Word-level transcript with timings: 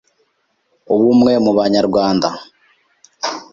Ubumwe 0.93 1.33
mu 1.43 1.51
banyarwanda 1.57 2.29